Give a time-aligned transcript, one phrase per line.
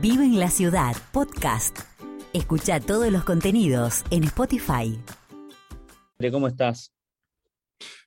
[0.00, 1.78] Vive en la Ciudad, podcast.
[2.34, 5.00] Escucha todos los contenidos en Spotify.
[6.30, 6.92] ¿Cómo estás?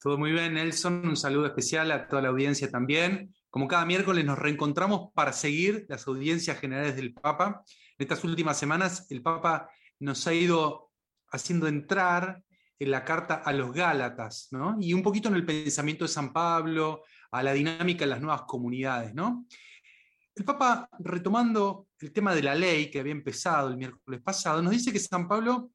[0.00, 1.08] Todo muy bien, Nelson.
[1.08, 3.34] Un saludo especial a toda la audiencia también.
[3.50, 7.64] Como cada miércoles nos reencontramos para seguir las audiencias generales del Papa.
[7.98, 9.68] En estas últimas semanas el Papa
[9.98, 10.92] nos ha ido
[11.32, 12.44] haciendo entrar
[12.78, 14.76] en la carta a los Gálatas, ¿no?
[14.80, 18.42] Y un poquito en el pensamiento de San Pablo, a la dinámica de las nuevas
[18.42, 19.46] comunidades, ¿no?
[20.34, 24.72] El Papa, retomando el tema de la ley que había empezado el miércoles pasado, nos
[24.72, 25.72] dice que San Pablo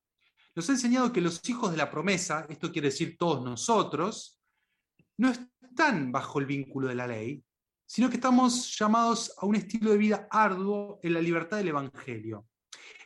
[0.56, 4.42] nos ha enseñado que los hijos de la promesa, esto quiere decir todos nosotros,
[5.18, 7.44] no están bajo el vínculo de la ley,
[7.86, 12.48] sino que estamos llamados a un estilo de vida arduo en la libertad del Evangelio.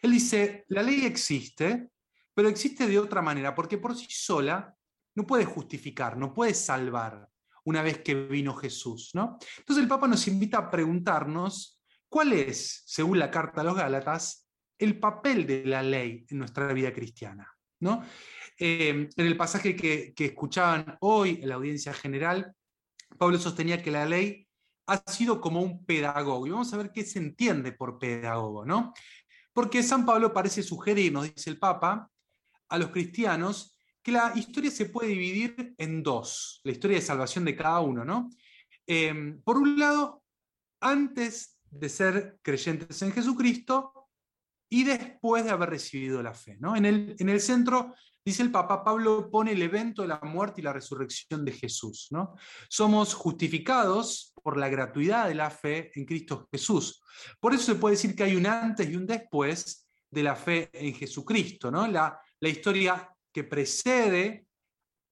[0.02, 1.90] Él dice, la ley existe,
[2.34, 4.74] pero existe de otra manera, porque por sí sola
[5.16, 7.30] no puede justificar, no puede salvar
[7.72, 9.12] una vez que vino Jesús.
[9.14, 9.38] ¿no?
[9.58, 14.48] Entonces el Papa nos invita a preguntarnos cuál es, según la carta a los Gálatas,
[14.78, 17.48] el papel de la ley en nuestra vida cristiana.
[17.80, 18.04] ¿no?
[18.58, 22.54] Eh, en el pasaje que, escuchaban hoy en la audiencia general,
[23.18, 24.48] Pablo sostenía que la ley
[24.88, 26.46] ha sido como un pedagogo.
[26.46, 28.94] Y vamos a ver qué se entiende por pedagogo, ¿no?
[29.54, 32.10] Porque San Pablo parece sugerir, nos dice el Papa,
[32.70, 37.46] a los cristianos que la historia se puede dividir en dos, la historia de salvación
[37.46, 38.30] de cada uno, ¿no?
[38.88, 40.24] Em, por un lado,
[40.80, 44.10] antes de ser creyentes en Jesucristo
[44.70, 46.76] y después de haber recibido la fe, ¿no?
[46.76, 47.94] En el, en el centro,
[48.26, 52.08] dice el Papa, Pablo pone el evento de la muerte y la resurrección de Jesús,
[52.12, 52.36] ¿no?
[52.70, 57.02] Somos justificados por la gratuidad de la fe en Cristo Jesús.
[57.40, 60.70] Por eso se puede decir que hay un antes y un después de la fe
[60.74, 61.88] en Jesucristo, ¿no?
[61.88, 64.48] La, la historia que precede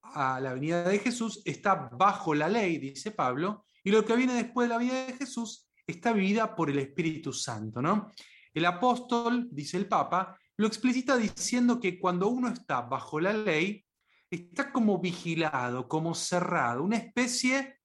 [0.02, 4.34] a la venida de Jesús está bajo la ley, dice Pablo, y lo que viene
[4.34, 7.80] después de la vida de Jesús está vivida por el Espíritu Santo.
[7.80, 8.10] ¿no?
[8.52, 13.84] El apóstol, dice el Papa, lo explicita diciendo que cuando uno está bajo la ley,
[14.30, 17.78] está como vigilado, como cerrado, una especie,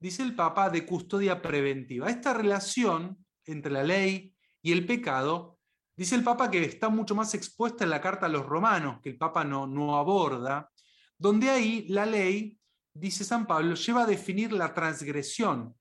[0.00, 2.08] dice el Papa, de custodia preventiva.
[2.08, 5.58] Esta relación entre la ley y el pecado
[5.96, 9.10] Dice el Papa que está mucho más expuesta en la carta a los romanos, que
[9.10, 10.70] el Papa no, no aborda,
[11.18, 12.58] donde ahí la ley,
[12.94, 15.74] dice San Pablo, lleva a definir la transgresión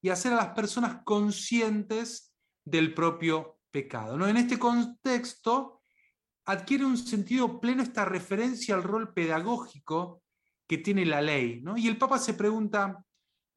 [0.00, 2.32] y hacer a las personas conscientes
[2.64, 4.16] del propio pecado.
[4.16, 4.26] ¿no?
[4.26, 5.82] En este contexto
[6.46, 10.22] adquiere un sentido pleno esta referencia al rol pedagógico
[10.66, 11.60] que tiene la ley.
[11.60, 11.76] ¿no?
[11.76, 13.04] Y el Papa se pregunta,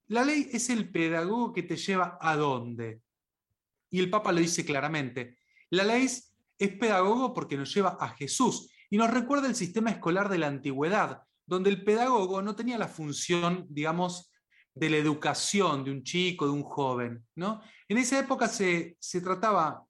[0.07, 3.01] ¿la ley es el pedagogo que te lleva a dónde?
[3.89, 5.37] Y el Papa lo dice claramente,
[5.73, 10.29] la ley es pedagogo porque nos lleva a Jesús y nos recuerda el sistema escolar
[10.29, 14.31] de la antigüedad, donde el pedagogo no tenía la función, digamos,
[14.75, 17.25] de la educación de un chico, de un joven.
[17.35, 17.59] ¿no?
[17.87, 19.83] En esa época se, se trataba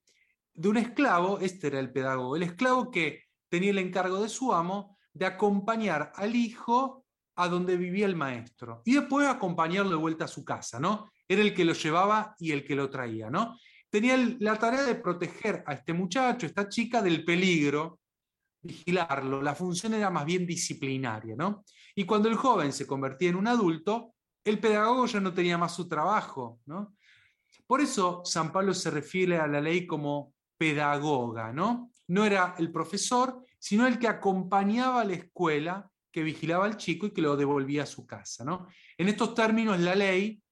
[0.54, 4.54] de un esclavo, este era el pedagogo, el esclavo que tenía el encargo de su
[4.54, 7.04] amo de acompañar al hijo
[7.36, 11.10] a donde vivía el maestro y después acompañarlo de vuelta a su casa, ¿no?
[11.28, 13.58] Era el que lo llevaba y el que lo traía, ¿no?
[13.94, 18.00] Tenía la tarea de proteger a este muchacho, esta chica, del peligro,
[18.60, 19.40] vigilarlo.
[19.40, 21.62] La función era más bien disciplinaria, ¿no?
[21.94, 25.76] Y cuando el joven se convertía en un adulto, el pedagogo ya no tenía más
[25.76, 26.96] su trabajo, ¿no?
[27.68, 31.92] Por eso San Pablo se refiere a la ley como pedagoga, ¿no?
[32.08, 37.06] No era el profesor, sino el que acompañaba a la escuela, que vigilaba al chico
[37.06, 38.66] y que lo devolvía a su casa, ¿no?
[38.98, 40.42] En estos términos, la ley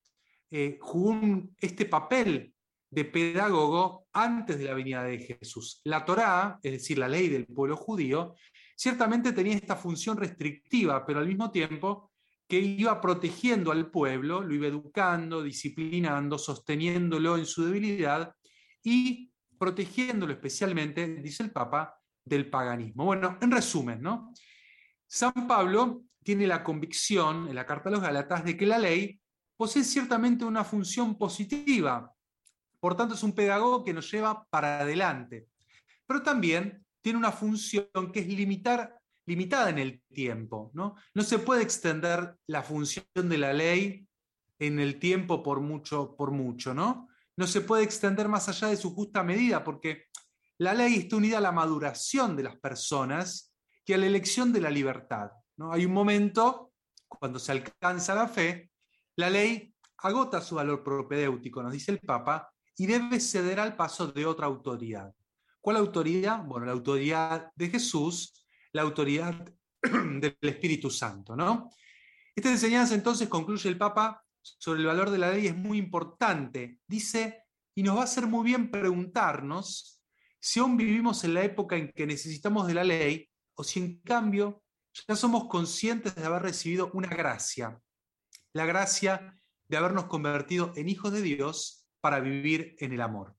[0.48, 1.20] eh, jugó
[1.58, 2.54] este papel
[2.92, 5.80] de pedagogo antes de la venida de Jesús.
[5.84, 8.34] La Torá, es decir, la ley del pueblo judío,
[8.76, 12.12] ciertamente tenía esta función restrictiva, pero al mismo tiempo
[12.46, 18.34] que iba protegiendo al pueblo, lo iba educando, disciplinando, sosteniéndolo en su debilidad
[18.82, 23.06] y protegiéndolo especialmente, dice el Papa, del paganismo.
[23.06, 24.34] Bueno, en resumen, ¿no?
[25.06, 29.18] San Pablo tiene la convicción en la Carta a los Galatas de que la ley
[29.56, 32.12] posee ciertamente una función positiva,
[32.82, 35.46] por tanto, es un pedagogo que nos lleva para adelante.
[36.04, 40.72] Pero también tiene una función que es limitar, limitada en el tiempo.
[40.74, 40.96] ¿no?
[41.14, 44.04] no se puede extender la función de la ley
[44.58, 47.08] en el tiempo por mucho, por mucho, ¿no?
[47.36, 50.06] No se puede extender más allá de su justa medida, porque
[50.58, 53.54] la ley está unida a la maduración de las personas
[53.86, 55.30] y a la elección de la libertad.
[55.56, 55.72] ¿no?
[55.72, 56.72] Hay un momento,
[57.06, 58.72] cuando se alcanza la fe,
[59.14, 64.08] la ley agota su valor propedéutico, nos dice el Papa, y debe ceder al paso
[64.08, 65.14] de otra autoridad.
[65.60, 66.44] ¿Cuál autoridad?
[66.44, 69.34] Bueno, la autoridad de Jesús, la autoridad
[69.82, 71.70] del Espíritu Santo, ¿no?
[72.34, 76.80] Esta enseñanza entonces concluye el Papa sobre el valor de la ley es muy importante.
[76.86, 77.42] Dice
[77.74, 80.02] y nos va a hacer muy bien preguntarnos
[80.40, 84.00] si aún vivimos en la época en que necesitamos de la ley o si en
[84.00, 84.62] cambio
[85.08, 87.80] ya somos conscientes de haber recibido una gracia,
[88.52, 93.34] la gracia de habernos convertido en hijos de Dios para vivir en el amor.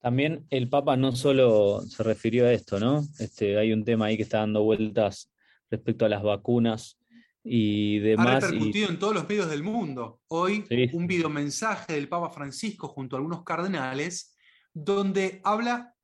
[0.00, 3.04] También el Papa no solo se refirió a esto, ¿no?
[3.18, 5.30] Este, hay un tema ahí que está dando vueltas
[5.70, 6.98] respecto a las vacunas
[7.44, 8.44] y demás.
[8.44, 10.22] Ha repercutido en todos los medios del mundo.
[10.28, 14.34] Hoy un videomensaje del Papa Francisco junto a algunos cardenales
[14.72, 15.94] donde habla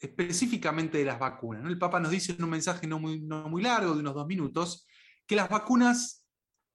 [0.00, 1.66] específicamente de las vacunas.
[1.66, 4.26] El Papa nos dice en un mensaje no muy, no muy largo, de unos dos
[4.26, 4.86] minutos,
[5.26, 6.24] que las vacunas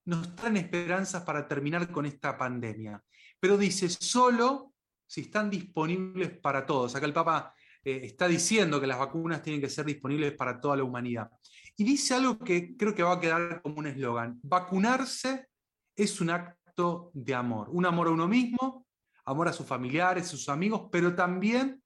[0.06, 3.02] nos traen esperanzas para terminar con esta pandemia.
[3.40, 4.74] Pero dice, solo
[5.06, 6.96] si están disponibles para todos.
[6.96, 7.54] Acá el Papa
[7.84, 11.30] eh, está diciendo que las vacunas tienen que ser disponibles para toda la humanidad.
[11.78, 14.40] Y dice algo que creo que va a quedar como un eslogan.
[14.44, 15.48] Vacunarse
[15.96, 17.70] es un acto de amor.
[17.70, 18.88] Un amor a uno mismo,
[19.26, 21.84] amor a sus familiares, a sus amigos, pero también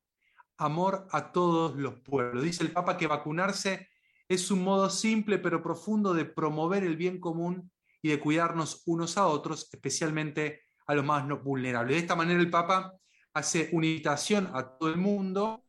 [0.58, 2.44] amor a todos los pueblos.
[2.44, 3.90] Dice el Papa que vacunarse
[4.30, 7.72] es un modo simple pero profundo de promover el bien común
[8.08, 11.96] y de cuidarnos unos a otros, especialmente a los más vulnerables.
[11.96, 12.94] De esta manera el Papa
[13.34, 15.66] hace una invitación a todo el mundo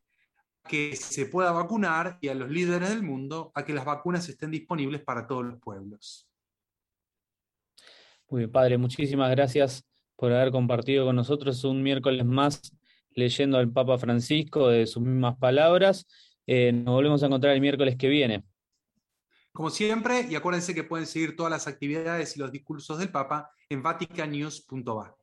[0.69, 4.52] que se pueda vacunar y a los líderes del mundo a que las vacunas estén
[4.52, 6.29] disponibles para todos los pueblos.
[8.29, 9.84] Muy bien, padre, muchísimas gracias
[10.14, 12.73] por haber compartido con nosotros un miércoles más
[13.14, 16.06] leyendo al Papa Francisco de sus mismas palabras.
[16.46, 18.44] Eh, nos volvemos a encontrar el miércoles que viene.
[19.58, 23.50] Como siempre, y acuérdense que pueden seguir todas las actividades y los discursos del Papa
[23.69, 25.18] en vaticanews.va.